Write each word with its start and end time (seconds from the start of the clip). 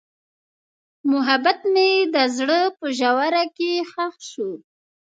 محبت 1.11 1.59
مې 1.73 1.89
د 2.13 2.15
زړه 2.37 2.59
په 2.77 2.87
ژوره 2.97 3.43
کې 3.57 3.71
ښخ 3.91 4.15
شو. 4.29 4.51